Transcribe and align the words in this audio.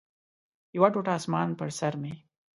یو 0.75 0.83
ټوټه 0.93 1.11
اسمان 1.19 1.49
پر 1.59 1.69
سر 1.79 1.93
مې 2.01 2.13